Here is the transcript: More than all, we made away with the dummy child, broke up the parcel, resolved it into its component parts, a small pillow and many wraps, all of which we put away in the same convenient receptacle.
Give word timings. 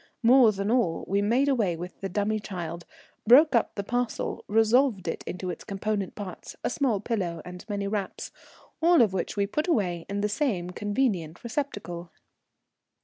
More 0.23 0.51
than 0.51 0.71
all, 0.71 1.05
we 1.07 1.21
made 1.21 1.47
away 1.47 1.75
with 1.77 2.01
the 2.01 2.09
dummy 2.09 2.39
child, 2.39 2.87
broke 3.27 3.53
up 3.53 3.75
the 3.75 3.83
parcel, 3.83 4.43
resolved 4.47 5.07
it 5.07 5.23
into 5.27 5.51
its 5.51 5.63
component 5.63 6.15
parts, 6.15 6.55
a 6.63 6.71
small 6.71 6.99
pillow 6.99 7.39
and 7.45 7.63
many 7.69 7.87
wraps, 7.87 8.31
all 8.81 9.03
of 9.03 9.13
which 9.13 9.37
we 9.37 9.45
put 9.45 9.67
away 9.67 10.07
in 10.09 10.21
the 10.21 10.27
same 10.27 10.71
convenient 10.71 11.43
receptacle. 11.43 12.11